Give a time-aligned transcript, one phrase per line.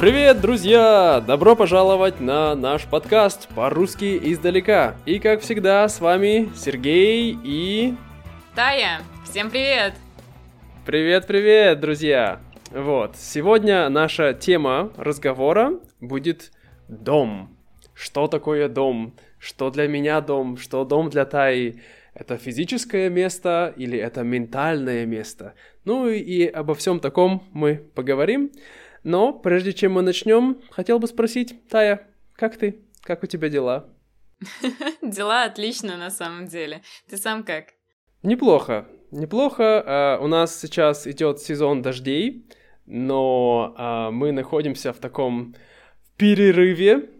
[0.00, 1.22] Привет, друзья!
[1.26, 4.96] Добро пожаловать на наш подкаст по-русски издалека.
[5.04, 7.94] И как всегда, с вами Сергей и...
[8.54, 9.92] Тая, всем привет!
[10.86, 12.40] Привет-привет, друзья!
[12.70, 16.50] Вот, сегодня наша тема разговора будет
[16.88, 17.54] дом.
[17.92, 19.14] Что такое дом?
[19.38, 20.56] Что для меня дом?
[20.56, 21.82] Что дом для Таи?
[22.14, 25.52] Это физическое место или это ментальное место?
[25.84, 28.50] Ну и обо всем таком мы поговорим.
[29.02, 32.82] Но прежде чем мы начнем, хотел бы спросить, Тая, как ты?
[33.02, 33.88] Как у тебя дела?
[35.02, 36.82] Дела отлично на самом деле.
[37.08, 37.74] Ты сам как?
[38.22, 38.86] Неплохо.
[39.10, 39.82] Неплохо.
[39.86, 42.46] А, у нас сейчас идет сезон дождей,
[42.86, 45.54] но а, мы находимся в таком
[46.16, 47.10] перерыве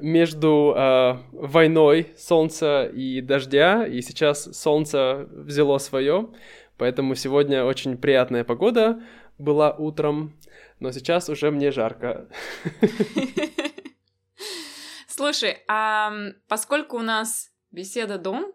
[0.00, 6.28] между а, войной солнца и дождя, и сейчас солнце взяло свое,
[6.76, 9.00] поэтому сегодня очень приятная погода
[9.38, 10.32] была утром,
[10.80, 12.28] но сейчас уже мне жарко.
[15.08, 16.12] Слушай, а
[16.48, 18.52] поскольку у нас беседа дом,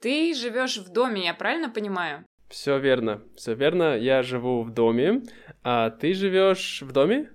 [0.00, 2.24] ты живешь в доме, я правильно понимаю?
[2.48, 3.96] Все верно, все верно.
[3.96, 5.22] Я живу в доме,
[5.64, 7.32] а ты живешь в доме?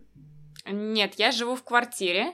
[0.65, 2.33] Нет, я живу в квартире.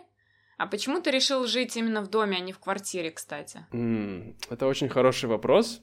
[0.58, 3.66] А почему ты решил жить именно в доме, а не в квартире, кстати?
[3.72, 5.82] Mm, это очень хороший вопрос,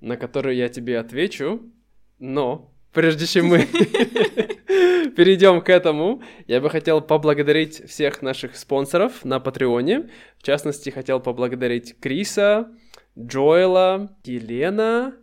[0.00, 1.72] на который я тебе отвечу,
[2.18, 3.66] но прежде чем мы
[5.16, 10.10] перейдем к этому, я бы хотел поблагодарить всех наших спонсоров на Патреоне.
[10.38, 12.70] В частности, хотел поблагодарить Криса,
[13.18, 15.14] Джоэла, Елена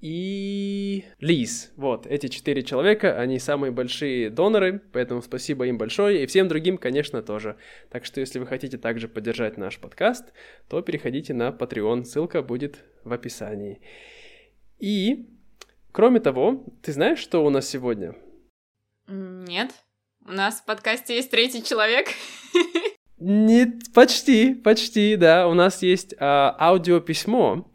[0.00, 1.72] и Лиз.
[1.76, 6.76] Вот, эти четыре человека, они самые большие доноры, поэтому спасибо им большое, и всем другим,
[6.76, 7.56] конечно, тоже.
[7.88, 10.34] Так что, если вы хотите также поддержать наш подкаст,
[10.68, 13.80] то переходите на Patreon, ссылка будет в описании.
[14.78, 15.26] И,
[15.94, 18.16] кроме того, ты знаешь, что у нас сегодня?
[19.06, 19.70] Нет.
[20.26, 22.08] У нас в подкасте есть третий человек.
[23.18, 25.46] Нет, почти, почти, да.
[25.46, 27.70] У нас есть а, аудиописьмо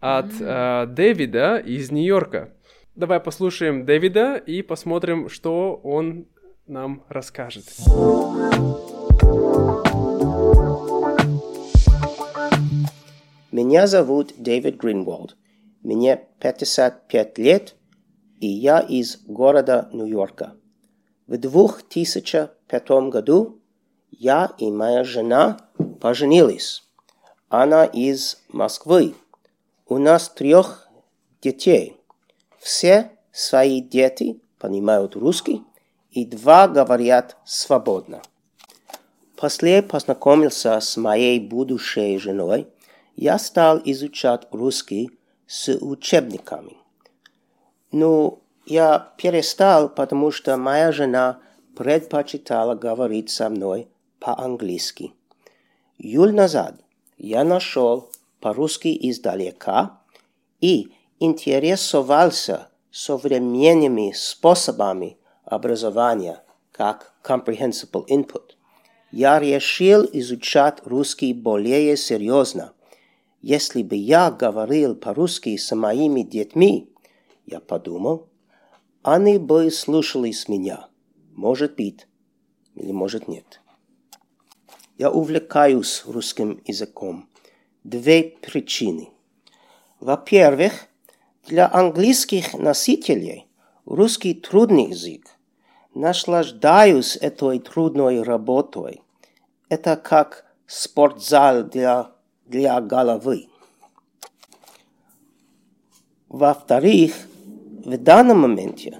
[0.00, 0.46] от mm-hmm.
[0.46, 2.56] а, Дэвида из Нью-Йорка.
[2.94, 6.26] Давай послушаем Дэвида и посмотрим, что он
[6.66, 7.64] нам расскажет.
[13.52, 15.36] Меня зовут Дэвид Гринволд.
[15.82, 17.74] Мне 55 лет,
[18.38, 20.54] и я из города Нью-Йорка.
[21.26, 23.60] В 2005 году
[24.10, 25.58] я и моя жена
[26.00, 26.82] поженились.
[27.48, 29.14] Она из Москвы.
[29.86, 30.88] У нас трех
[31.40, 31.96] детей.
[32.58, 35.62] Все свои дети понимают русский,
[36.10, 38.20] и два говорят свободно.
[39.36, 42.68] После познакомился с моей будущей женой,
[43.16, 45.10] я стал изучать русский
[45.50, 46.76] с учебниками.
[47.90, 51.40] Ну, я перестал, потому что моя жена
[51.76, 53.88] предпочитала говорить со мной
[54.20, 55.12] по-английски.
[55.98, 56.76] Юль назад
[57.18, 59.98] я нашел по-русски издалека
[60.60, 68.52] и интересовался современными способами образования, как comprehensible input.
[69.10, 72.72] Я решил изучать русский более серьезно.
[73.40, 76.92] Если бы я говорил по-русски с моими детьми,
[77.46, 78.28] я подумал,
[79.02, 80.88] они бы слушались меня.
[81.34, 82.06] Может быть,
[82.74, 83.60] или может нет.
[84.98, 87.30] Я увлекаюсь русским языком.
[87.82, 89.08] Две причины.
[90.00, 90.88] Во-первых,
[91.46, 93.48] для английских носителей
[93.86, 95.26] русский трудный язык.
[95.94, 99.02] Наслаждаюсь этой трудной работой.
[99.70, 102.12] Это как спортзал для,
[102.50, 103.46] для головы.
[106.28, 107.14] Во-вторых,
[107.84, 108.98] в данном моменте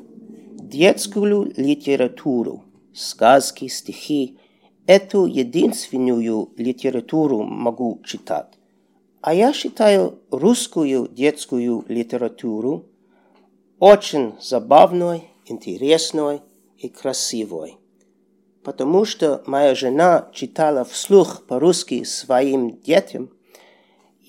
[0.55, 4.39] детскую литературу, сказки, стихи,
[4.87, 8.59] эту единственную литературу могу читать.
[9.21, 12.87] А я считаю русскую детскую литературу
[13.79, 16.41] очень забавной, интересной
[16.79, 17.77] и красивой.
[18.63, 23.31] Потому что моя жена читала вслух по-русски своим детям.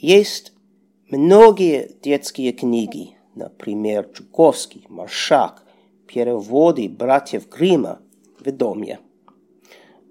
[0.02, 0.54] Есть
[1.12, 5.64] многие детские книги, например, Чуковский, Маршак,
[6.08, 8.00] переводы братьев Грима
[8.40, 9.00] в.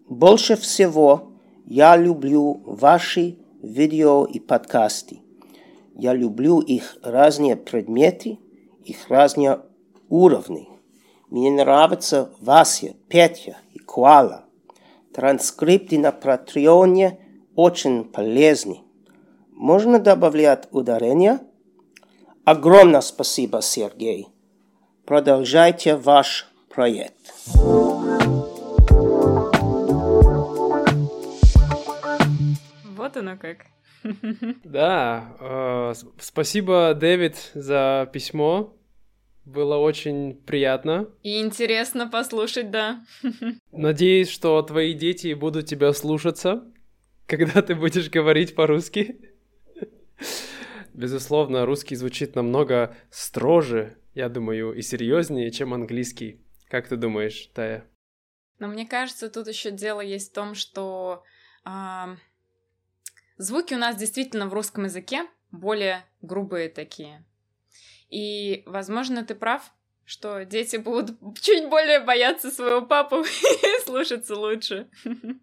[0.09, 1.33] Больше всего
[1.67, 5.23] я люблю ваши видео и подкасты.
[5.97, 8.39] Я люблю их разные предметы,
[8.85, 9.63] их разные
[10.09, 10.69] уровни.
[11.31, 14.45] Мне нравится Вася, Петя и Куала.
[15.13, 17.19] Транскрипты на Патреоне
[17.57, 18.83] очень полезны.
[19.61, 21.39] Можно добавлять ударение?
[22.47, 24.29] Огромное спасибо, Сергей.
[25.05, 27.35] Продолжайте ваш проект.
[32.97, 33.67] Вот оно как.
[34.65, 38.75] Да, э, спасибо, Дэвид, за письмо.
[39.45, 41.11] Было очень приятно.
[41.23, 43.05] И интересно послушать, да.
[43.73, 46.65] Надеюсь, что твои дети будут тебя слушаться,
[47.27, 49.30] когда ты будешь говорить по-русски.
[50.93, 56.45] Безусловно, русский звучит намного строже, я думаю, и серьезнее, чем английский.
[56.69, 57.85] Как ты думаешь, Тая?
[58.59, 61.25] Но мне кажется, тут еще дело есть в том, что
[61.65, 62.17] э,
[63.39, 67.25] звуки у нас действительно в русском языке более грубые такие.
[68.11, 69.73] И, возможно, ты прав,
[70.05, 74.91] что дети будут чуть более бояться своего папу и слушаться лучше.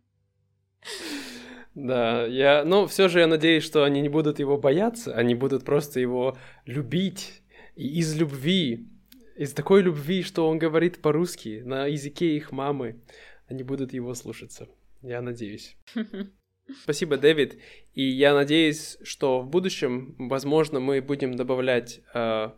[1.77, 5.63] Да, я, ну, все же я надеюсь, что они не будут его бояться, они будут
[5.63, 6.35] просто его
[6.65, 7.44] любить
[7.75, 8.88] и из любви,
[9.35, 13.00] из такой любви, что он говорит по-русски на языке их мамы,
[13.45, 14.68] они будут его слушаться.
[15.03, 15.77] Я надеюсь.
[16.81, 17.59] Спасибо, Дэвид.
[17.94, 22.50] И я надеюсь, что в будущем, возможно, мы будем добавлять э,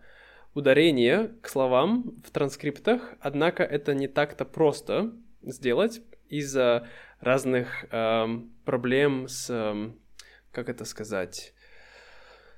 [0.54, 5.12] ударение к словам в транскриптах, однако это не так-то просто
[5.42, 6.88] сделать из-за
[7.20, 8.28] разных э,
[8.66, 9.92] проблем с, э,
[10.52, 11.54] как это сказать,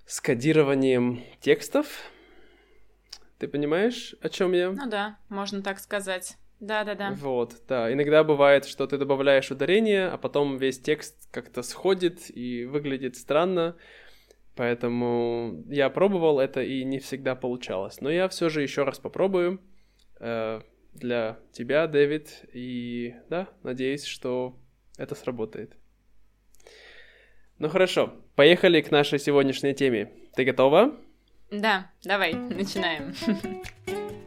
[0.05, 1.87] с кодированием текстов.
[3.37, 4.71] Ты понимаешь, о чем я?
[4.71, 6.37] Ну да, можно так сказать.
[6.59, 7.13] Да-да-да.
[7.13, 7.91] Вот, да.
[7.91, 13.75] Иногда бывает, что ты добавляешь ударение, а потом весь текст как-то сходит и выглядит странно.
[14.55, 17.99] Поэтому я пробовал это и не всегда получалось.
[17.99, 19.59] Но я все же еще раз попробую
[20.19, 20.61] э,
[20.93, 22.45] для тебя, Дэвид.
[22.53, 24.57] И да, надеюсь, что
[24.97, 25.75] это сработает.
[27.57, 30.11] Ну хорошо, поехали к нашей сегодняшней теме.
[30.35, 30.95] Ты готова?
[31.51, 33.13] Да, давай, начинаем.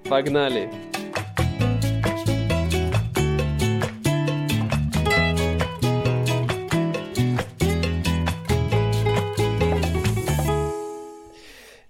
[0.08, 0.70] Погнали.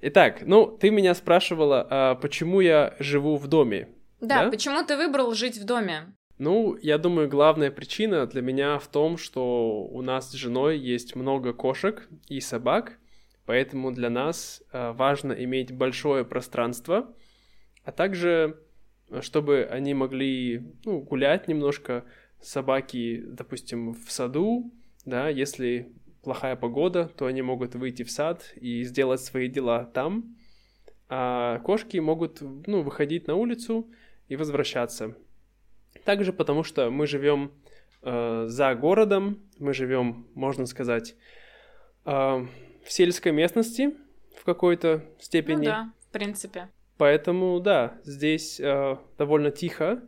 [0.06, 3.88] Итак, ну, ты меня спрашивала, а почему я живу в доме.
[4.20, 6.14] Да, да, почему ты выбрал жить в доме?
[6.38, 11.14] Ну, я думаю, главная причина для меня в том, что у нас с женой есть
[11.14, 12.98] много кошек и собак,
[13.46, 17.14] поэтому для нас э, важно иметь большое пространство,
[17.84, 18.58] а также
[19.10, 22.04] э, чтобы они могли ну, гулять немножко,
[22.40, 24.72] собаки, допустим, в саду,
[25.04, 30.36] да, если плохая погода, то они могут выйти в сад и сделать свои дела там,
[31.08, 33.88] а кошки могут, ну, выходить на улицу
[34.28, 35.16] и возвращаться.
[36.04, 37.52] Также потому, что мы живем
[38.02, 41.14] э, за городом, мы живем, можно сказать,
[42.04, 43.94] э, в сельской местности
[44.38, 45.56] в какой-то степени.
[45.56, 46.70] Ну да, в принципе.
[46.96, 50.02] Поэтому, да, здесь э, довольно тихо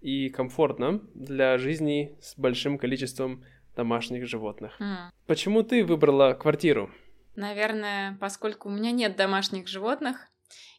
[0.00, 3.44] и комфортно для жизни с большим количеством
[3.74, 4.80] домашних животных.
[4.80, 5.10] Mm.
[5.26, 6.90] Почему ты выбрала квартиру?
[7.36, 10.28] Наверное, поскольку у меня нет домашних животных,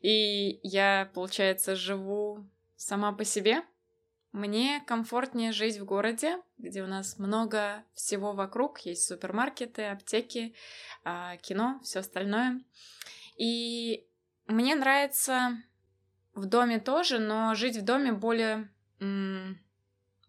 [0.02, 2.46] и я, получается, живу
[2.80, 3.64] сама по себе,
[4.32, 10.56] мне комфортнее жить в городе, где у нас много всего вокруг, есть супермаркеты, аптеки,
[11.04, 12.62] а, кино, все остальное.
[13.38, 14.08] И
[14.46, 15.58] мне нравится
[16.34, 18.70] в доме тоже, но жить в доме более,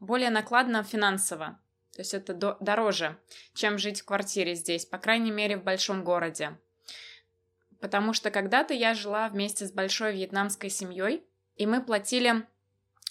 [0.00, 1.60] более накладно финансово.
[1.92, 3.18] То есть это до- дороже,
[3.54, 6.58] чем жить в квартире здесь, по крайней мере в большом городе.
[7.80, 11.24] Потому что когда-то я жила вместе с большой вьетнамской семьей,
[11.60, 12.46] и мы платили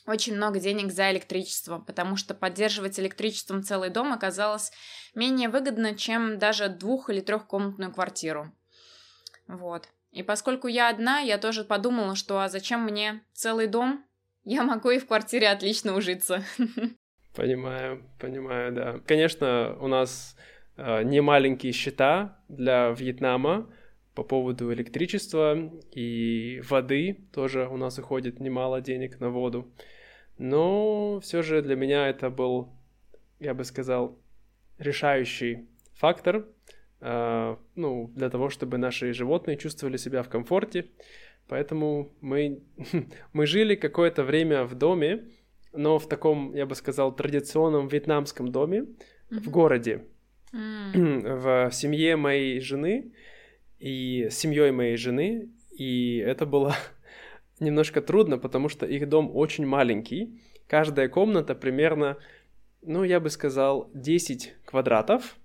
[0.07, 4.71] очень много денег за электричество, потому что поддерживать электричеством целый дом оказалось
[5.13, 8.51] менее выгодно, чем даже двух- или трехкомнатную квартиру.
[9.47, 9.87] Вот.
[10.11, 14.03] И поскольку я одна, я тоже подумала, что а зачем мне целый дом?
[14.43, 16.43] Я могу и в квартире отлично ужиться.
[17.35, 18.99] Понимаю, понимаю, да.
[19.05, 20.35] Конечно, у нас
[20.75, 23.71] э, не маленькие счета для Вьетнама
[24.19, 27.19] по поводу электричества и воды.
[27.31, 29.71] Тоже у нас уходит немало денег на воду.
[30.37, 32.67] Но все же для меня это был,
[33.39, 34.19] я бы сказал,
[34.77, 36.45] решающий фактор,
[36.99, 40.87] э, ну, для того, чтобы наши животные чувствовали себя в комфорте.
[41.47, 42.59] Поэтому мы,
[43.31, 45.29] мы жили какое-то время в доме,
[45.71, 49.39] но в таком, я бы сказал, традиционном вьетнамском доме mm-hmm.
[49.39, 50.03] в городе.
[50.51, 51.37] Mm.
[51.69, 53.13] В семье моей жены
[53.79, 55.49] и с семьей моей жены.
[55.71, 56.75] И это было
[57.59, 60.41] немножко трудно, потому что их дом очень маленький.
[60.67, 62.17] Каждая комната примерно,
[62.81, 65.35] ну, я бы сказал, 10 квадратов.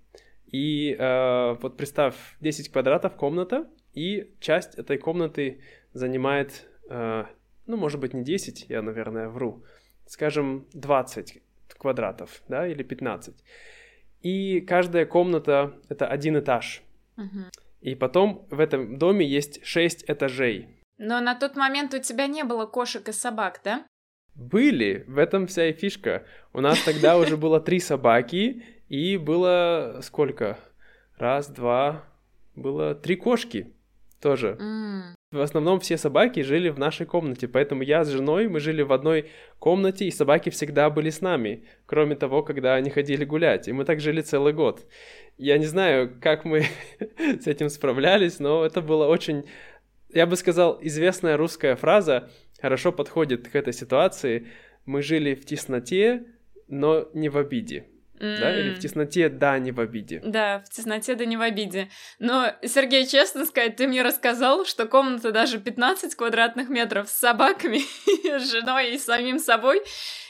[0.46, 5.60] И э, вот представь, 10 квадратов комната, и часть этой комнаты
[5.92, 7.24] занимает, э,
[7.66, 9.64] ну, может быть, не 10, я, наверное, вру,
[10.06, 11.42] скажем, 20
[11.76, 13.34] квадратов, да, или 15.
[14.22, 16.82] и каждая комната— это один этаж.
[17.16, 17.46] Мгм.
[17.84, 20.68] И потом в этом доме есть шесть этажей.
[20.96, 23.86] Но на тот момент у тебя не было кошек и собак, да?
[24.34, 26.24] Были, в этом вся и фишка.
[26.54, 30.58] У нас тогда уже было три собаки, и было сколько?
[31.18, 32.06] Раз, два,
[32.56, 33.74] было три кошки
[34.18, 34.56] тоже.
[35.34, 38.92] В основном все собаки жили в нашей комнате, поэтому я с женой, мы жили в
[38.92, 43.72] одной комнате, и собаки всегда были с нами, кроме того, когда они ходили гулять, и
[43.72, 44.86] мы так жили целый год.
[45.36, 46.66] Я не знаю, как мы
[47.18, 49.44] с этим справлялись, но это было очень,
[50.08, 54.46] я бы сказал, известная русская фраза хорошо подходит к этой ситуации.
[54.86, 56.26] Мы жили в тесноте,
[56.68, 57.86] но не в обиде.
[58.40, 60.20] Да, или в тесноте, да, не в обиде.
[60.24, 61.88] Да, в тесноте да не в обиде.
[62.18, 67.80] Но, Сергей, честно сказать, ты мне рассказал, что комната даже 15 квадратных метров с собаками,
[68.38, 69.80] с женой и самим собой.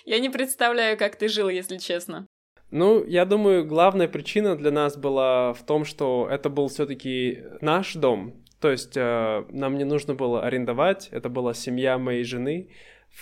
[0.04, 2.26] Я не представляю, как ты жил, если честно.
[2.70, 7.94] Ну, я думаю, главная причина для нас была в том, что это был все-таки наш
[7.94, 8.44] дом.
[8.60, 12.70] То есть э, нам не нужно было арендовать, это была семья моей жены,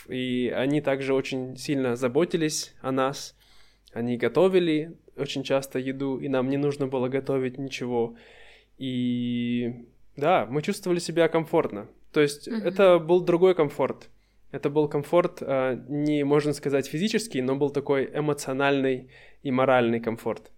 [0.09, 3.37] и они также очень сильно заботились о нас.
[3.93, 8.17] Они готовили очень часто еду, и нам не нужно было готовить ничего.
[8.79, 11.89] И да, мы чувствовали себя комфортно.
[12.13, 12.67] То есть Мгм.
[12.67, 14.09] это был другой комфорт.
[14.51, 19.11] Это был комфорт, э, не можно сказать физический, но был такой эмоциональный
[19.43, 20.51] и моральный комфорт,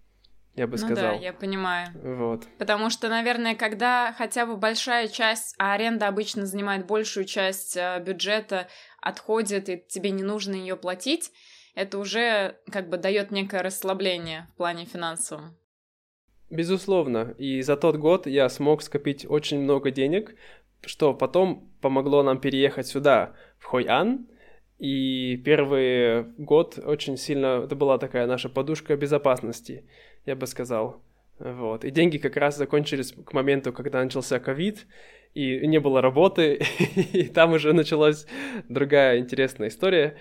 [0.55, 1.15] я бы ну сказал.
[1.17, 1.87] да, я понимаю.
[2.03, 2.45] Вот.
[2.57, 8.03] Потому что, наверное, когда хотя бы большая часть, а аренда обычно занимает большую часть э,
[8.05, 8.67] бюджета,
[9.01, 11.31] отходит, и тебе не нужно ее платить,
[11.75, 15.55] это уже как бы дает некое расслабление в плане финансовом.
[16.49, 17.35] Безусловно.
[17.37, 20.35] И за тот год я смог скопить очень много денег,
[20.85, 24.27] что потом помогло нам переехать сюда, в Хойан.
[24.77, 27.63] И первый год очень сильно...
[27.65, 29.85] Это была такая наша подушка безопасности,
[30.25, 31.01] я бы сказал.
[31.39, 31.83] Вот.
[31.83, 34.85] И деньги как раз закончились к моменту, когда начался ковид,
[35.33, 36.61] и не было работы,
[37.13, 38.25] и там уже началась
[38.69, 40.17] другая интересная история,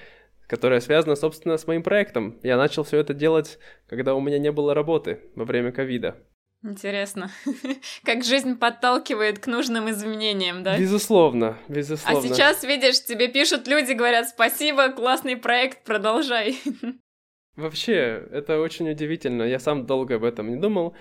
[0.47, 2.39] которая связана, собственно, с моим проектом.
[2.43, 3.59] Я начал все это делать,
[3.89, 6.17] когда у меня не было работы во время ковида.
[6.63, 7.31] Интересно,
[8.05, 10.79] как жизнь подталкивает к нужным изменениям, да?
[10.79, 12.27] Безусловно, А безусловно.
[12.27, 16.59] сейчас, видишь, тебе пишут люди, говорят, спасибо, классный проект, продолжай.
[17.57, 19.43] Вообще, это очень удивительно.
[19.43, 20.97] Я сам долго об этом не думал.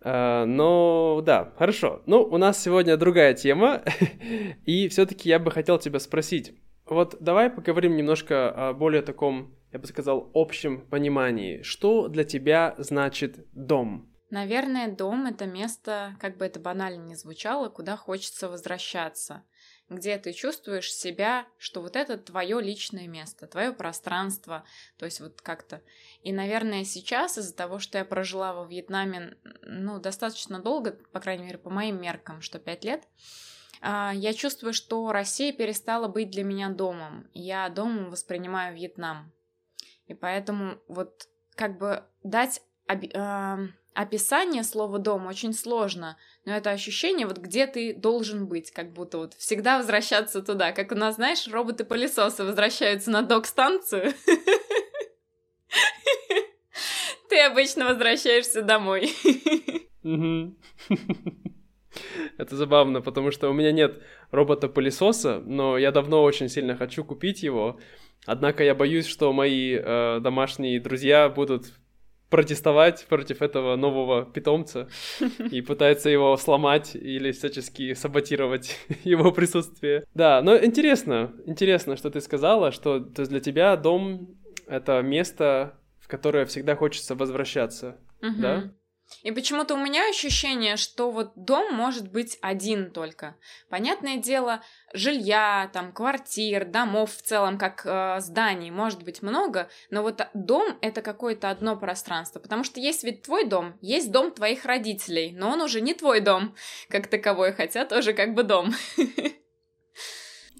[0.00, 2.02] А, Но да, хорошо.
[2.06, 3.82] Ну, у нас сегодня другая тема,
[4.64, 6.54] и все-таки я бы хотел тебя спросить.
[6.86, 11.62] Вот давай поговорим немножко о более таком, я бы сказал, общем понимании.
[11.62, 14.12] Что для тебя значит дом?
[14.32, 19.44] Наверное, дом— это место, как бы это банально ни звучало, куда хочется возвращаться,
[19.90, 24.64] где ты чувствуешь себя, что вот это твое личное место, твое пространство,
[24.96, 25.82] то есть вот как-то.
[26.22, 31.44] И, наверное, сейчас из-за того, что я прожила во Вьетнаме, ну, достаточно долго, по крайней
[31.44, 33.06] мере, по моим меркам, что пять лет,
[33.82, 37.28] я чувствую, что Россия перестала быть для меня домом.
[37.34, 39.32] Я домом воспринимаю Вьетнам.
[40.06, 42.62] И поэтому вот как бы дать
[43.14, 43.58] а,
[43.94, 49.18] описание слова дом очень сложно, но это ощущение, вот где ты должен быть, как будто
[49.18, 50.72] вот всегда возвращаться туда.
[50.72, 54.14] Как у нас, знаешь, роботы-пылесосы возвращаются на док-станцию.
[57.28, 59.12] Ты обычно возвращаешься домой.
[62.38, 67.42] Это забавно, потому что у меня нет робота-пылесоса, но я давно очень сильно хочу купить
[67.42, 67.78] его.
[68.26, 71.72] Однако я боюсь, что мои э, домашние друзья будут
[72.32, 74.88] протестовать против этого нового питомца
[75.50, 80.06] и пытаются его сломать или всячески саботировать его присутствие.
[80.14, 84.34] Да, но интересно, интересно, что ты сказала, что то есть для тебя дом—
[84.66, 87.98] это место, в которое всегда хочется возвращаться.
[88.40, 88.72] Да?
[89.22, 93.36] И почему-то у меня ощущение, что вот дом может быть один только.
[93.68, 100.02] Понятное дело, жилья, там, квартир, домов в целом, как э, зданий, может быть много, но
[100.02, 104.64] вот дом это какое-то одно пространство, потому что есть ведь твой дом, есть дом твоих
[104.64, 106.54] родителей, но он уже не твой дом
[106.88, 108.72] как таковой, хотя тоже как бы дом.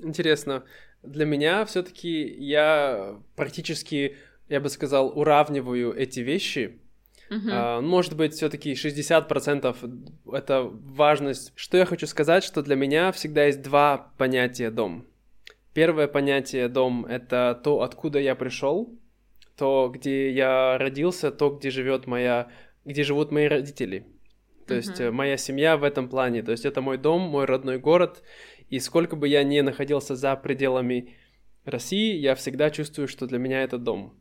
[0.03, 0.65] Интересно.
[1.03, 4.17] Для меня все-таки я практически,
[4.49, 6.82] я бы сказал, уравниваю эти вещи.
[7.51, 9.77] А, может быть, все-таки 60%
[10.33, 11.53] это важность.
[11.55, 15.07] Что я хочу сказать, что для меня всегда есть два понятия дом.
[15.75, 18.99] Первое понятие дом это то, откуда я пришел,
[19.57, 22.49] то, где я родился, то, где живет моя,
[22.85, 24.07] где живут мои родители.
[24.67, 25.09] То есть Мгм.
[25.09, 26.43] э, моя семья в этом плане.
[26.43, 28.23] То есть это мой дом, мой родной город.
[28.69, 31.17] И сколько бы я ни находился за пределами
[31.65, 34.15] России, я всегда чувствую, что для меня это дом.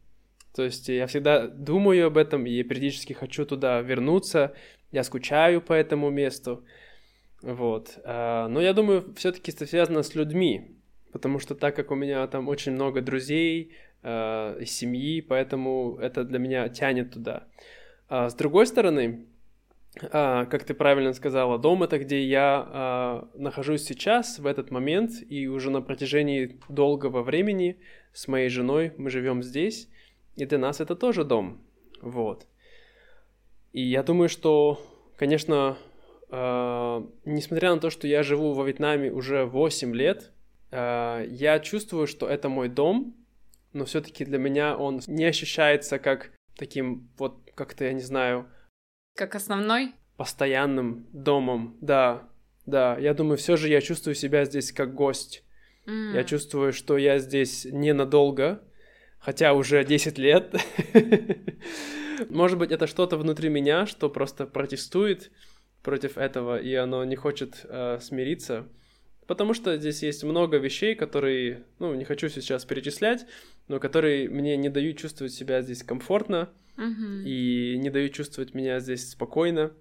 [0.55, 4.53] То есть я всегда думаю об этом и периодически хочу туда вернуться.
[4.91, 6.65] Я скучаю по этому месту.
[7.41, 7.99] Вот.
[8.03, 10.77] А, но я думаю, все-таки это связано с людьми.
[11.13, 16.39] Потому что так как у меня там очень много друзей, э, семьи, поэтому это для
[16.39, 17.47] меня тянет туда.
[18.07, 19.25] А с другой стороны,
[20.09, 25.69] как ты правильно сказала, дом это где я нахожусь сейчас, в этот момент, и уже
[25.69, 27.77] на протяжении долгого времени
[28.13, 29.89] с моей женой мы живем здесь,
[30.35, 31.61] и для нас это тоже дом.
[32.01, 32.47] Вот.
[33.71, 34.81] И я думаю, что,
[35.17, 35.77] конечно,
[36.29, 40.31] э, несмотря на то, что я живу во Вьетнаме уже 8 лет,
[40.71, 43.15] э, я чувствую, что это мой дом,
[43.73, 48.47] но все-таки для меня он не ощущается как таким вот как-то, я не знаю...
[49.15, 49.93] Как основной?
[50.17, 52.29] Постоянным домом, да,
[52.65, 52.97] да.
[52.97, 55.43] Я думаю, все же я чувствую себя здесь как гость.
[55.87, 56.13] Mm.
[56.13, 58.61] Я чувствую, что я здесь ненадолго,
[59.21, 60.53] хотя уже 10 лет.
[62.29, 65.31] Может быть, это что-то внутри меня, что просто протестует
[65.81, 68.67] против этого, и оно не хочет э, смириться.
[69.27, 73.25] Потому что здесь есть много вещей, которые, ну, не хочу сейчас перечислять,
[73.67, 77.23] но которые мне не дают чувствовать себя здесь комфортно uh-huh.
[77.23, 79.71] и не дают чувствовать меня здесь спокойно.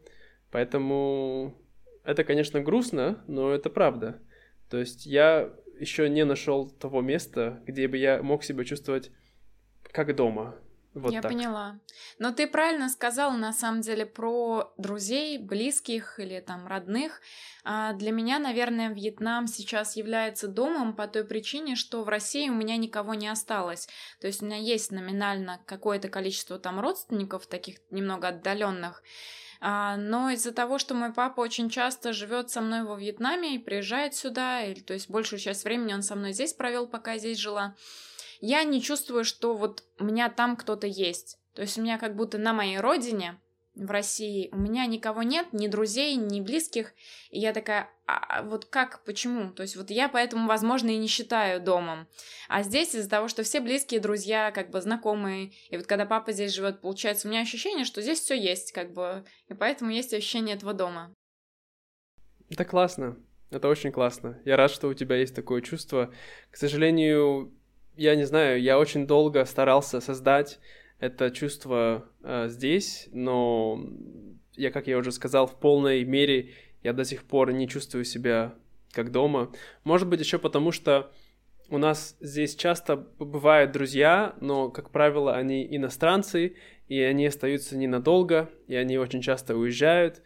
[0.51, 1.59] Поэтому
[2.05, 4.21] это, конечно, грустно, но это правда.
[4.69, 9.11] То есть я еще не нашел того места, где бы я мог себя чувствовать
[9.93, 10.55] как дома.
[10.93, 11.31] Вот Я так.
[11.31, 11.79] поняла.
[12.19, 17.21] Но ты правильно сказал, на самом деле, про друзей, близких или там родных.
[17.63, 22.55] А для меня, наверное, Вьетнам сейчас является домом по той причине, что в России у
[22.55, 23.89] меня никого не осталось.
[24.21, 29.05] То есть у меня есть номинально какое-то количество там родственников, таких немного отдаленных.
[29.61, 33.59] А, но из-за того, что мой папа очень часто живет со мной во Вьетнаме и
[33.59, 37.19] приезжает сюда, или, то есть большую часть времени он со мной здесь провел, пока я
[37.19, 37.77] здесь жила,
[38.41, 41.39] я не чувствую, что вот у меня там кто-то есть.
[41.55, 43.39] То есть у меня как будто на моей родине,
[43.75, 46.93] в России, у меня никого нет, ни друзей, ни близких.
[47.31, 49.53] И я такая, а, а вот как, почему?
[49.53, 52.07] То есть вот я поэтому, возможно, и не считаю домом.
[52.49, 56.33] А здесь из-за того, что все близкие друзья, как бы знакомые, и вот когда папа
[56.33, 60.13] здесь живет, получается, у меня ощущение, что здесь все есть, как бы, и поэтому есть
[60.13, 61.15] ощущение этого дома.
[62.51, 63.17] Это классно.
[63.51, 64.41] Это очень классно.
[64.45, 66.13] Я рад, что у тебя есть такое чувство.
[66.51, 67.53] К сожалению,
[67.97, 70.59] я не знаю, я очень долго старался создать
[71.01, 73.83] это чувство э, здесь, но
[74.55, 76.51] я, как я уже сказал, в полной мере
[76.83, 78.55] я до сих пор не чувствую себя
[78.93, 79.53] как дома.
[79.85, 81.11] Может быть, еще потому, что
[81.71, 86.57] у нас здесь часто бывают друзья, но, как правило, они иностранцы,
[86.89, 90.23] и они остаются ненадолго, и они очень часто уезжают.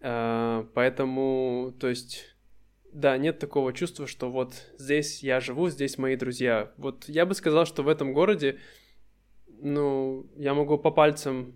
[0.00, 2.36] Э, поэтому, то есть,
[2.92, 6.72] да, нет такого чувства, что вот здесь я живу, здесь мои друзья.
[6.76, 8.58] Вот я бы сказал, что в этом городе,
[9.60, 11.54] ну, я могу по пальцам,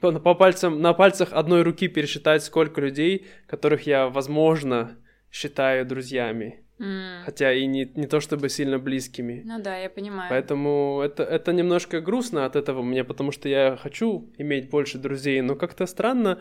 [0.00, 4.96] по, по пальцам, на пальцах одной руки пересчитать, сколько людей, которых я, возможно,
[5.30, 6.64] считаю друзьями.
[6.78, 7.24] Mm.
[7.24, 9.42] Хотя и не, не то чтобы сильно близкими.
[9.44, 10.30] Ну да, я понимаю.
[10.30, 15.40] Поэтому это, это немножко грустно от этого мне, потому что я хочу иметь больше друзей,
[15.40, 16.40] но как-то странно,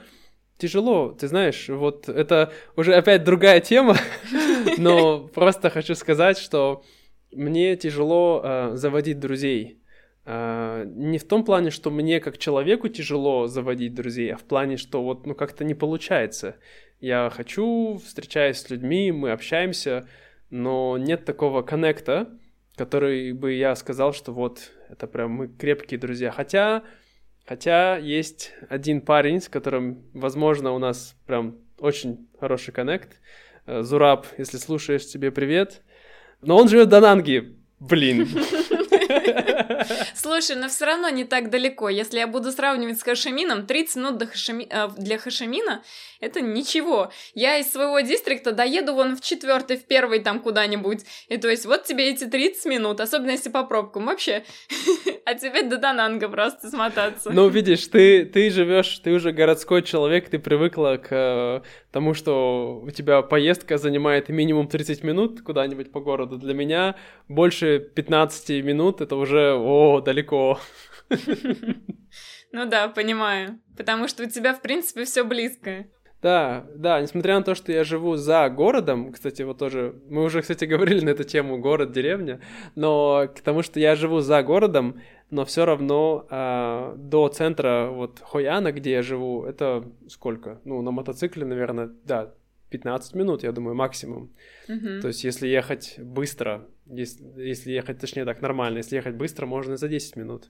[0.58, 3.98] тяжело, ты знаешь, вот это уже опять другая тема,
[4.78, 6.84] но просто хочу сказать, что
[7.32, 9.82] мне тяжело э, заводить друзей.
[10.26, 14.78] Э, не в том плане, что мне как человеку тяжело заводить друзей, а в плане,
[14.78, 16.56] что вот ну как-то не получается.
[17.00, 20.08] Я хочу, встречаюсь с людьми, мы общаемся,
[20.50, 22.30] но нет такого коннекта,
[22.76, 26.32] который бы я сказал, что вот это прям мы крепкие друзья.
[26.32, 26.84] Хотя
[27.48, 33.22] Хотя есть один парень, с которым, возможно, у нас прям очень хороший коннект.
[33.66, 35.82] Э, Зураб, если слушаешь, тебе привет.
[36.42, 37.54] Но он живет в Дананге.
[37.80, 38.28] Блин.
[40.14, 41.88] Слушай, но все равно не так далеко.
[41.88, 44.68] Если я буду сравнивать с Хашимином, 30 минут до Хашими...
[44.70, 45.84] Э, для Хашимина
[46.20, 47.12] это ничего.
[47.34, 51.06] Я из своего дистрикта доеду вон в четвертый, в первый там куда-нибудь.
[51.30, 54.44] И то есть вот тебе эти 30 минут, особенно если по пробкам вообще.
[55.28, 57.32] А тебе до Дананга просто смотаться.
[57.34, 61.62] Ну, видишь, ты, ты живешь, ты уже городской человек, ты привыкла к э,
[61.92, 66.38] тому, что у тебя поездка занимает минимум 30 минут куда-нибудь по городу.
[66.38, 66.96] Для меня
[67.28, 70.62] больше 15 минут это уже, о, далеко.
[72.54, 73.60] Ну да, понимаю.
[73.76, 75.88] Потому что у тебя, в принципе, все близко.
[76.22, 80.42] Да, да, несмотря на то, что я живу за городом, кстати, вот тоже, мы уже,
[80.42, 82.42] кстати, говорили на эту тему город, деревня,
[82.76, 88.22] но к тому, что я живу за городом, но все равно э, до центра вот
[88.24, 90.62] Хояна, где я живу, это сколько?
[90.64, 92.34] Ну, на мотоцикле, наверное, да,
[92.70, 94.32] 15 минут, я думаю, максимум.
[94.68, 95.02] Mm-hmm.
[95.02, 99.74] То есть, если ехать быстро, если, если ехать, точнее так, нормально, если ехать быстро, можно
[99.74, 100.50] и за 10 минут.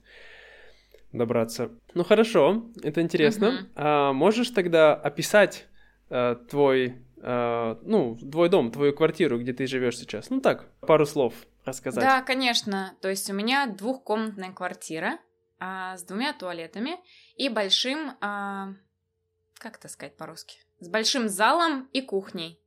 [1.12, 1.70] добраться.
[1.94, 3.50] Ну хорошо, это интересно.
[3.50, 3.68] Мгм.
[3.76, 5.66] А можешь тогда описать
[6.10, 10.30] а, твой, а, ну, твой дом, твою квартиру, где ты живешь сейчас?
[10.30, 11.34] Ну так, пару слов
[11.68, 12.02] рассказать.
[12.02, 12.96] Да, конечно.
[13.00, 15.18] То есть у меня двухкомнатная квартира
[15.60, 16.98] а, с двумя туалетами
[17.36, 18.74] и большим, а,
[19.54, 22.60] как это сказать по-русски, с большим залом и кухней.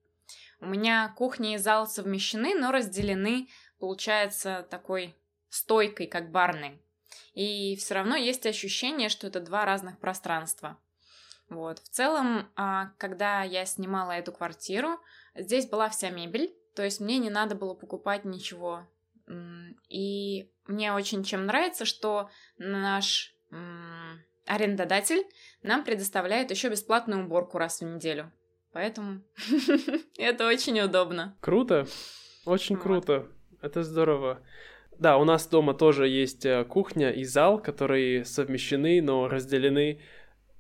[0.60, 5.16] У меня кухня и зал совмещены, но разделены, получается, такой
[5.50, 6.80] стойкой, как барной.
[7.34, 10.78] И все равно есть ощущение, что это два разных пространства.
[11.50, 11.80] Вот.
[11.80, 15.00] В целом, а, когда я снимала эту квартиру,
[15.36, 18.88] здесь была вся мебель, то есть мне не надо было покупать ничего.
[19.90, 23.36] И мне очень чем нравится, что наш
[24.46, 25.24] арендодатель
[25.64, 28.32] нам предоставляет еще бесплатную уборку раз в неделю.
[28.74, 29.22] Поэтому
[30.18, 31.38] это очень удобно.
[31.42, 31.88] Круто,
[32.46, 32.84] очень Вот.
[32.84, 33.28] круто,
[33.62, 34.42] это здорово.
[34.98, 40.02] Да, у нас дома тоже есть э, кухня и зал, которые совмещены, но разделены.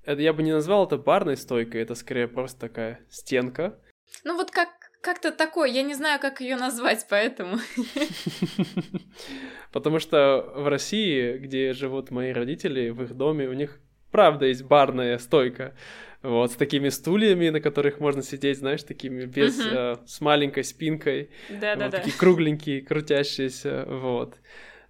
[0.03, 3.79] Это я бы не назвал это барной стойкой, это скорее просто такая стенка.
[4.23, 4.69] Ну вот как
[5.01, 7.57] как-то такой, я не знаю, как ее назвать, поэтому.
[9.71, 13.79] Потому что в России, где живут мои родители, в их доме, у них
[14.11, 15.73] правда есть барная стойка.
[16.21, 19.69] Вот, с такими стульями, на которых можно сидеть, знаешь, такими без, Мгм.
[19.73, 21.31] э, с маленькой спинкой.
[21.49, 21.85] Да-да-да.
[21.85, 24.35] Вот такие кругленькие, крутящиеся, вот.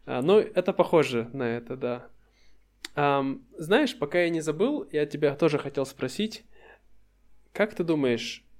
[0.06, 2.08] А, ну, это похоже на это, да.
[2.96, 6.44] Ам, знаешь, пока я не забыл, я тебя тоже хотел спросить,
[7.54, 8.51] как ты думаешь, а,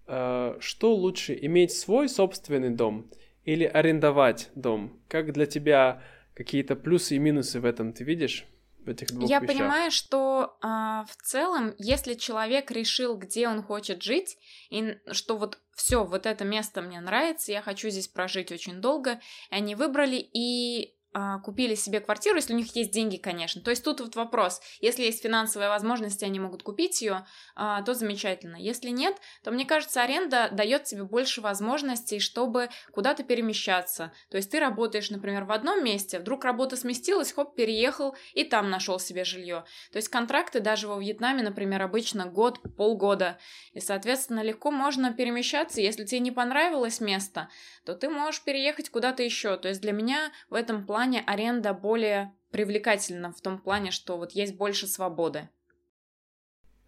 [0.60, 3.10] что лучше, иметь свой собственный дом
[3.46, 5.00] или арендовать дом?
[5.08, 8.46] Как для тебя какие-то плюсы и минусы в этом ты видишь?
[8.84, 9.56] В этих двух Я вещах?
[9.56, 14.40] понимаю, что а, в целом, если человек решил, где он хочет жить,
[14.72, 19.20] и что вот все, вот это место мне нравится, я хочу здесь прожить очень долго,
[19.52, 20.96] они выбрали и
[21.44, 23.62] купили себе квартиру, если у них есть деньги, конечно.
[23.62, 27.82] То есть тут вот вопрос, если есть финансовая возможность, и они могут купить ее, а,
[27.82, 28.56] то замечательно.
[28.56, 34.14] Если нет, то мне кажется, аренда дает тебе больше возможностей, чтобы куда-то перемещаться.
[34.30, 38.70] То есть ты работаешь, например, в одном месте, вдруг работа сместилась, хоп, переехал и там
[38.70, 39.66] нашел себе жилье.
[39.92, 43.38] То есть контракты даже во Вьетнаме, например, обычно год, полгода.
[43.74, 45.82] И, соответственно, легко можно перемещаться.
[45.82, 47.50] Если тебе не понравилось место,
[47.86, 49.58] то ты можешь переехать куда-то еще.
[49.58, 54.32] То есть для меня в этом плане аренда более привлекательна в том плане, что вот
[54.32, 55.50] есть больше свободы.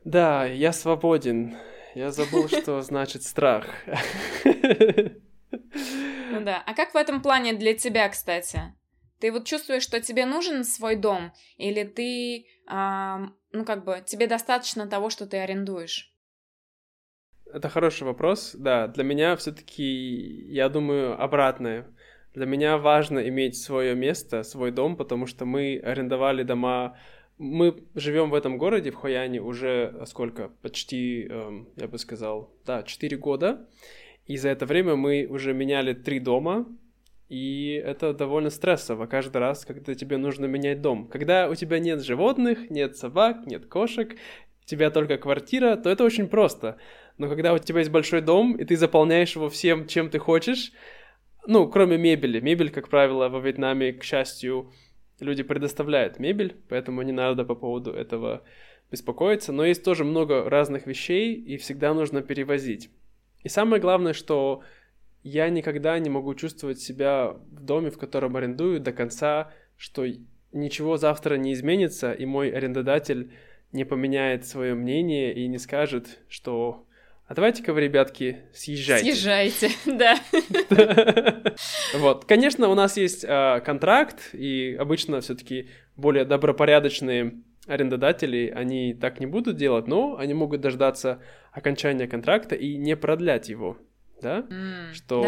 [0.03, 1.55] Да, я свободен.
[1.95, 3.65] Я забыл, что значит страх.
[4.43, 6.63] Ну да.
[6.65, 8.73] А как в этом плане для тебя, кстати?
[9.19, 14.27] Ты вот чувствуешь, что тебе нужен свой дом, или ты, ам, ну как бы, тебе
[14.27, 16.13] достаточно того, что ты арендуешь?
[17.53, 18.53] Это хороший вопрос.
[18.55, 19.83] Да, для меня все-таки,
[20.51, 21.92] я думаю, обратное.
[22.33, 26.97] Для меня важно иметь свое место, свой дом, потому что мы арендовали дома.
[27.37, 30.49] Мы живем в этом городе, в Хояне, уже а, сколько?
[30.61, 33.67] Почти, эм, я бы сказал, да, 4 года.
[34.25, 36.65] И за это время мы уже меняли три дома,
[37.29, 41.07] и это довольно стрессово каждый раз, когда тебе нужно менять дом.
[41.07, 46.03] Когда у тебя нет животных, нет собак, нет кошек, у тебя только квартира, то это
[46.03, 46.77] очень просто.
[47.17, 50.71] Но когда у тебя есть большой дом, и ты заполняешь его всем, чем ты хочешь,
[51.45, 52.39] ну, кроме мебели.
[52.39, 54.71] Мебель, как правило, во Вьетнаме, к счастью,
[55.19, 58.43] люди предоставляют мебель, поэтому не надо по поводу этого
[58.91, 59.51] беспокоиться.
[59.51, 62.89] Но есть тоже много разных вещей, и всегда нужно перевозить.
[63.43, 64.61] И самое главное, что
[65.23, 70.05] я никогда не могу чувствовать себя в доме, в котором арендую, до конца, что
[70.51, 73.31] ничего завтра не изменится, и мой арендодатель
[73.71, 76.85] не поменяет свое мнение и не скажет, что
[77.27, 79.13] а давайте-ка вы, ребятки, съезжайте.
[79.13, 80.19] Съезжайте, да.
[81.95, 89.19] Вот, конечно, у нас есть э, контракт, и обычно все-таки более добропорядочные арендодатели, они так
[89.19, 93.77] не будут делать, но они могут дождаться окончания контракта и не продлять его,
[94.21, 94.45] да?
[94.93, 95.21] Что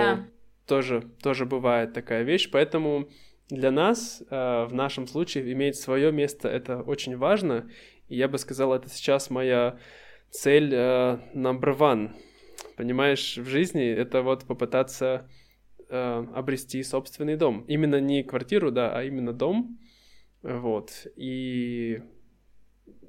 [0.68, 3.10] тоже, тоже бывает такая вещь, поэтому
[3.50, 7.70] для нас э, в нашем случае иметь свое место это очень важно,
[8.10, 9.78] и я бы сказал, это сейчас моя
[10.36, 12.12] цель э, number one.
[12.76, 15.30] Понимаешь, в жизни это вот попытаться
[15.90, 17.64] э, обрести собственный дом.
[17.68, 19.80] Именно не квартиру, да, а именно дом.
[20.44, 21.08] Вот.
[21.16, 22.02] И,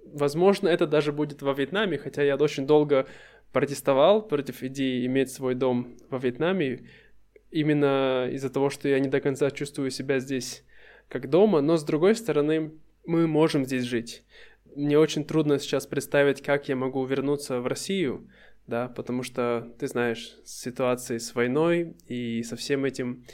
[0.04, 3.06] возможно, это даже будет во Вьетнаме, хотя я очень долго
[3.52, 6.88] протестовал против идеи иметь свой дом во Вьетнаме,
[7.50, 10.64] именно из-за того, что я не до конца чувствую себя здесь
[11.08, 12.72] как дома, но с другой стороны,
[13.04, 14.24] мы можем здесь жить.
[14.76, 18.28] Мне очень трудно сейчас представить, как я могу вернуться в Россию,
[18.66, 23.24] да, потому что, ты знаешь, с ситуацией с войной и со всем этим.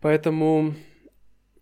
[0.00, 0.74] Поэтому,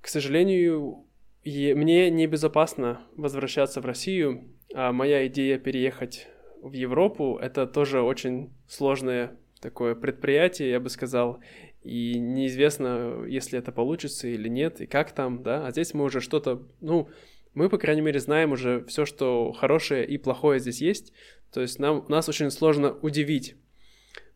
[0.00, 1.04] к сожалению,
[1.44, 6.26] мне небезопасно возвращаться в Россию, а моя идея переехать
[6.62, 11.38] в Европу— это тоже очень сложное такое предприятие, я бы сказал,
[11.82, 16.22] и неизвестно, если это получится или нет, и как там, да, а здесь мы уже
[16.22, 17.10] что-то, ну,
[17.54, 21.12] мы, по крайней мере, знаем уже все, что хорошее и плохое здесь есть,
[21.52, 23.56] то есть нам, нас очень сложно удивить.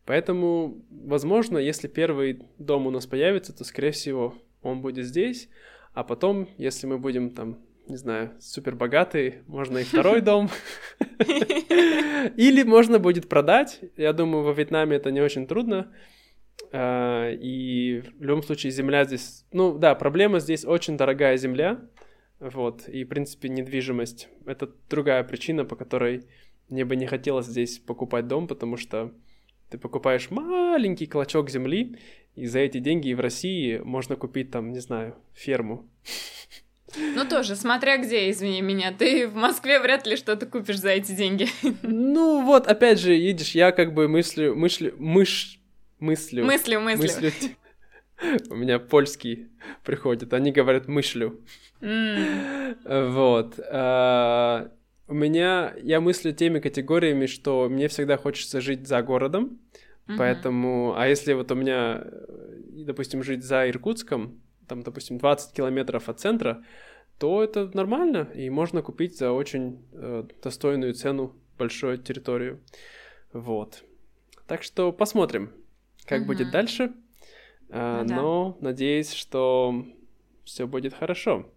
[0.05, 5.49] Поэтому, возможно, если первый дом у нас появится, то, скорее всего, он будет здесь,
[5.93, 10.49] а потом, если мы будем там, не знаю, супер богатые, можно и второй дом.
[12.37, 13.81] Или можно будет продать.
[13.97, 15.91] Я думаю, во Вьетнаме это не очень трудно.
[16.71, 19.45] А, и в любом случае земля здесь...
[19.51, 21.81] Ну да, проблема здесь очень дорогая земля.
[22.39, 22.87] Вот.
[22.87, 24.29] И, в принципе, недвижимость.
[24.45, 26.25] Это другая причина, по которой
[26.69, 29.13] мне бы не хотелось здесь покупать дом, потому что
[29.69, 31.97] ты покупаешь маленький клочок земли,
[32.35, 35.87] и за эти деньги в России можно купить там, не знаю, ферму.
[36.97, 41.11] Ну тоже, смотря где, извини меня, ты в Москве вряд ли что-то купишь за эти
[41.11, 41.47] деньги.
[41.83, 45.59] Ну вот, опять же, видишь, я как бы мыслю, мыслю, мыш,
[45.99, 46.45] мыслю.
[46.45, 47.03] Мыслю, мыслю.
[47.03, 47.31] мыслю.
[48.49, 49.47] У меня польский
[49.83, 51.39] приходит, они говорят мыслю.
[51.81, 53.09] Mm.
[53.11, 53.59] Вот.
[53.71, 54.71] А,
[55.07, 59.59] у меня, я мыслю теми категориями, что мне всегда хочется жить за городом,
[60.07, 60.15] mm-hmm.
[60.17, 62.03] поэтому, а если вот у меня,
[62.85, 66.63] допустим, жить за Иркутском, там, допустим, 20 километров от центра,
[67.17, 72.61] то это нормально, и можно купить за очень э, достойную цену большую территорию.
[73.33, 73.83] Вот.
[74.47, 75.51] Так что посмотрим,
[76.05, 76.25] как mm-hmm.
[76.25, 76.93] будет дальше.
[77.69, 78.67] Э, ну, но да.
[78.67, 79.85] надеюсь, что
[80.45, 81.51] все будет хорошо.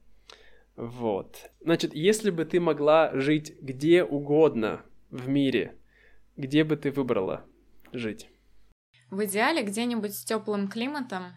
[0.77, 1.51] Вот.
[1.61, 5.77] Значит, если бы ты могла жить где угодно в мире,
[6.37, 7.45] где бы ты выбрала
[7.93, 8.29] жить?
[9.11, 11.35] В идеале где-нибудь с теплым климатом.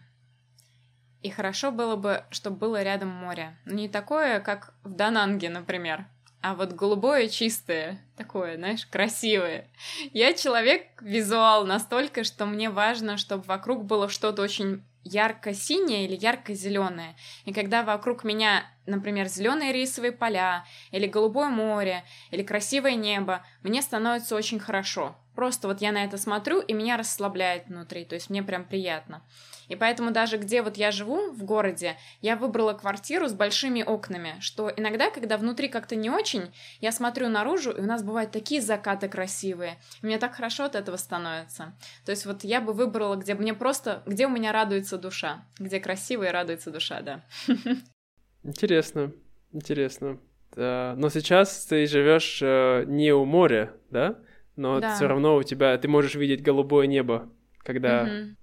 [1.22, 3.58] И хорошо было бы, чтобы было рядом море.
[3.66, 6.06] Не такое, как в Дананге, например,
[6.40, 9.68] а вот голубое чистое, такое, знаешь, красивое.
[10.12, 17.16] Я человек-визуал настолько, что мне важно, чтобы вокруг было что-то очень ярко-синее или ярко-зеленое.
[17.44, 23.82] И когда вокруг меня, например, зеленые рисовые поля, или голубое море, или красивое небо, мне
[23.82, 25.16] становится очень хорошо.
[25.36, 29.22] Просто вот я на это смотрю, и меня расслабляет внутри, то есть мне прям приятно.
[29.68, 34.36] И поэтому даже где вот я живу, в городе, я выбрала квартиру с большими окнами,
[34.40, 38.62] что иногда, когда внутри как-то не очень, я смотрю наружу, и у нас бывают такие
[38.62, 39.76] закаты красивые.
[40.02, 41.76] И мне так хорошо от этого становится.
[42.04, 45.80] То есть вот я бы выбрала, где мне просто, где у меня радуется душа, где
[45.80, 47.22] красиво и радуется душа, да.
[48.42, 49.12] Интересно,
[49.52, 50.18] интересно.
[50.54, 54.18] Но сейчас ты живешь э, не у моря, да?
[54.56, 54.94] Но да.
[54.94, 57.28] все равно у тебя ты можешь видеть голубое небо,
[57.62, 58.36] когда угу.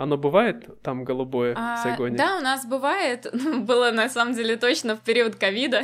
[0.00, 2.16] Оно бывает там голубое а, в Сайгоне?
[2.16, 3.26] Да, у нас бывает.
[3.40, 5.82] Ну, было на самом деле точно в период ковида,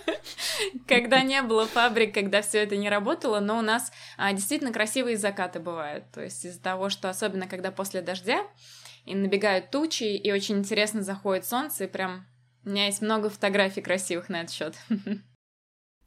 [0.86, 5.18] когда не было фабрик, когда все это не работало, но у нас а, действительно красивые
[5.18, 6.04] закаты бывают.
[6.14, 8.42] То есть из-за того, что особенно когда после дождя
[9.04, 12.26] и набегают тучи, и очень интересно заходит солнце, и прям
[12.64, 14.74] у меня есть много фотографий красивых на этот счет.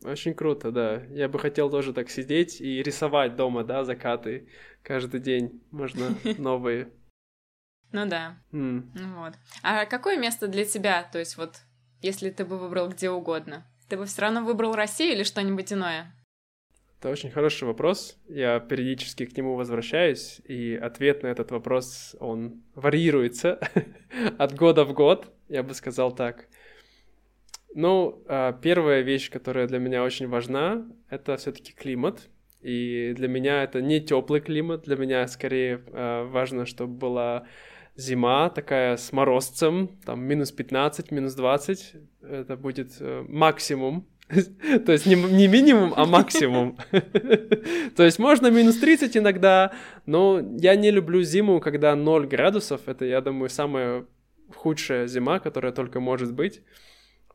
[0.03, 1.03] Очень круто, да.
[1.09, 4.47] Я бы хотел тоже так сидеть и рисовать дома, да, закаты
[4.81, 5.61] каждый день.
[5.71, 6.91] Можно новые.
[7.91, 8.37] Ну да.
[8.51, 8.83] Mm.
[9.15, 9.33] Вот.
[9.63, 11.57] А какое место для тебя, то есть вот,
[12.01, 13.65] если ты бы выбрал где угодно?
[13.89, 16.13] Ты бы все равно выбрал Россию или что-нибудь иное?
[16.99, 18.17] Это очень хороший вопрос.
[18.27, 23.59] Я периодически к нему возвращаюсь, и ответ на этот вопрос, он варьируется
[24.37, 26.47] от года в год, я бы сказал так.
[27.75, 32.29] Ну, а, первая вещь, которая для меня очень важна, это все-таки климат.
[32.61, 37.47] И для меня это не теплый климат, для меня скорее а, важно, чтобы была
[37.95, 44.07] зима такая с морозцем, там минус 15, минус 20, это будет э, максимум.
[44.85, 46.77] То есть не, не минимум, а максимум.
[47.95, 49.73] То есть можно минус 30 иногда,
[50.05, 52.81] но я не люблю зиму, когда 0 градусов.
[52.87, 54.05] Это, я думаю, самая
[54.55, 56.61] худшая зима, которая только может быть.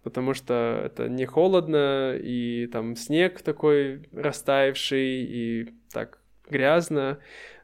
[0.04, 7.18] Потому что это не холодно, и там снег такой растаявший, и так грязно.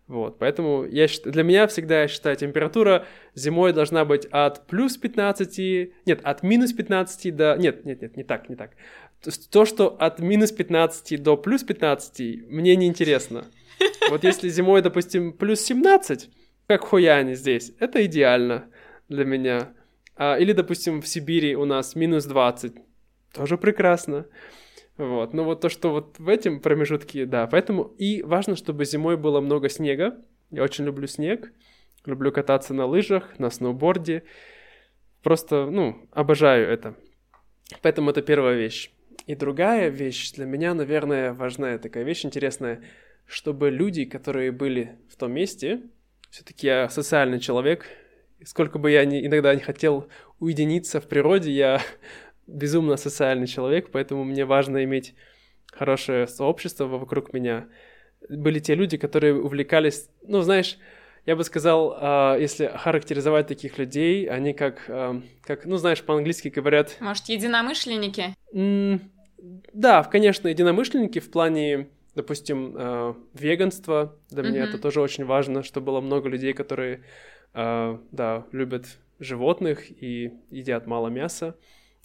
[0.09, 5.93] Вот, поэтому я, для меня всегда, я считаю, температура зимой должна быть от плюс 15,
[6.05, 7.57] нет, от минус 15 до...
[7.57, 8.73] Нет, нет, нет, не так, не так.
[9.53, 13.45] То, что от минус 15 до плюс 15, мне не интересно.
[14.09, 16.29] Вот если зимой, допустим, плюс 17,
[16.67, 18.65] как Хуяне здесь, это идеально
[19.09, 19.75] для меня.
[20.17, 22.75] А, или, допустим, в Сибири у нас минус 20,
[23.33, 24.27] тоже прекрасно.
[24.97, 29.17] Вот, ну вот то, что вот в этом промежутке, да, поэтому и важно, чтобы зимой
[29.17, 30.19] было много снега.
[30.51, 31.53] Я очень люблю снег,
[32.05, 34.25] люблю кататься на лыжах, на сноуборде.
[35.23, 36.95] Просто, ну, обожаю это.
[37.83, 38.91] Поэтому это первая вещь.
[39.27, 42.83] И другая вещь для меня, наверное, важная такая вещь интересная,
[43.27, 45.83] чтобы люди, которые были в том месте,
[46.31, 47.87] все-таки я социальный человек,
[48.45, 51.81] сколько бы я ни, иногда не хотел уединиться в природе, я
[52.47, 55.15] безумно социальный человек, поэтому мне важно иметь
[55.73, 57.69] хорошее сообщество вокруг меня.
[58.29, 60.79] Были те люди, которые увлекались, ну, знаешь,
[61.27, 66.49] я бы сказал, а, если характеризовать таких людей, они как, а, как ну, знаешь, по-английски
[66.49, 66.97] говорят...
[67.01, 68.35] Может, единомышленники?
[69.73, 74.17] Да, конечно, единомышленники в плане, допустим, а, веганства.
[74.31, 74.47] Для mm-hmm.
[74.49, 77.05] меня это тоже очень важно, что было много людей, которые,
[77.55, 81.57] да, любят животных и едят мало мяса.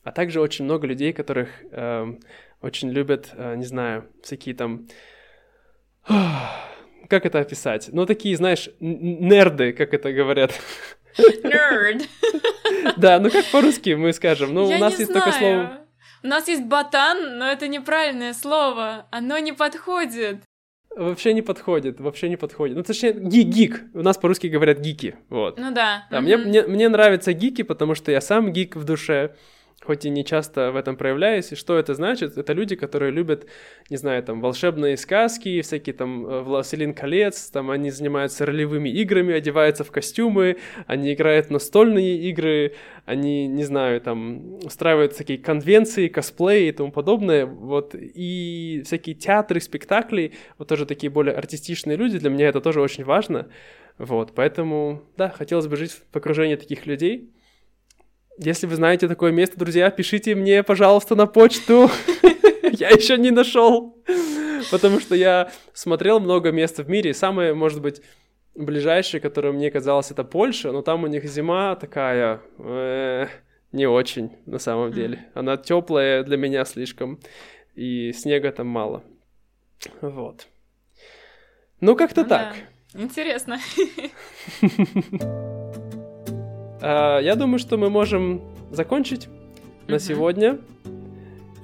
[0.04, 1.50] А также очень много людей, которых
[2.62, 4.88] очень любят, не знаю, всякие там
[7.10, 7.90] как это описать?
[7.92, 10.52] Ну, такие, знаешь, нерды, как это говорят.
[11.18, 12.08] Nerd.
[12.98, 14.54] Да, ну как по-русски мы скажем?
[14.54, 15.26] Ну, Я у нас есть знаю.
[15.26, 15.82] такое слово.
[16.24, 19.08] У нас есть ботан, но это неправильное слово.
[19.12, 20.44] Оно не подходит.
[20.96, 22.78] Вообще не подходит, вообще не подходит.
[22.78, 23.84] Ну, точнее, ги гик.
[23.94, 25.60] У нас по-русски говорят гики, вот.
[25.60, 26.06] Ну да.
[26.10, 29.36] да мне, мне, мне нравятся гики, потому что я сам гик в душе
[29.86, 31.52] хоть и не часто в этом проявляюсь.
[31.52, 32.38] И что это значит?
[32.38, 33.46] Это люди, которые любят,
[33.90, 39.34] не знаю, там, волшебные сказки, всякие там э, «Властелин колец», там они занимаются ролевыми играми,
[39.34, 42.74] одеваются в костюмы, они играют настольные игры,
[43.06, 49.62] они, не знаю, там, устраивают всякие конвенции, косплеи и тому подобное, вот, и всякие театры,
[49.62, 53.48] спектакли, вот тоже такие более артистичные люди, для меня это тоже очень важно,
[53.98, 57.30] вот, поэтому, да, хотелось бы жить в окружении таких людей,
[58.38, 61.90] если вы знаете такое место, друзья, пишите мне, пожалуйста, на почту.
[62.72, 63.98] Я еще не нашел.
[64.72, 67.14] Потому что я смотрел много мест в мире.
[67.14, 68.02] Самое, может быть,
[68.56, 73.28] ближайшее, которое мне казалось, это Польша, но там у них зима такая э,
[73.72, 75.28] не очень, на самом деле.
[75.34, 77.20] Она теплая для меня слишком,
[77.76, 79.04] и снега там мало.
[80.02, 80.48] Вот.
[81.82, 82.56] Ну, как-то ну, так.
[82.94, 83.60] Интересно.
[86.88, 89.28] А, я думаю, что мы можем закончить
[89.88, 90.60] на сегодня.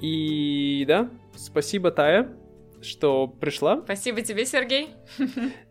[0.00, 2.28] И да, спасибо, Тая,
[2.80, 3.82] что пришла.
[3.84, 4.88] Спасибо тебе, Сергей.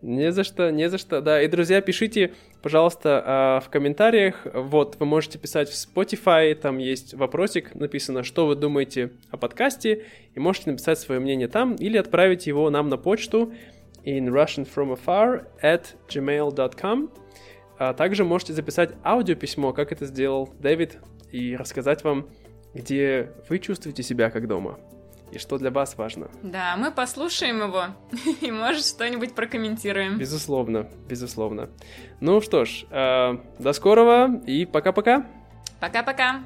[0.02, 1.20] Не за что, не за что.
[1.20, 4.48] Да, и, друзья, пишите, пожалуйста, а, в комментариях.
[4.54, 10.06] Вот, вы можете писать в Spotify, там есть вопросик, написано, что вы думаете о подкасте,
[10.34, 13.52] и можете написать свое мнение там, или отправить его нам на почту
[14.06, 17.10] in russianfromafar at gmail.com.
[17.84, 21.00] А также можете записать аудиописьмо, как это сделал Дэвид,
[21.32, 22.30] и рассказать вам,
[22.76, 24.78] где вы чувствуете себя как дома
[25.32, 26.30] и что для вас важно.
[26.44, 27.86] Да, мы послушаем его
[28.42, 30.20] и, может, что-нибудь прокомментируем.
[30.20, 31.72] Безусловно, безусловно.
[32.20, 35.26] Ну что ж, э, до скорого и пока-пока.
[35.80, 36.42] Пока-пока.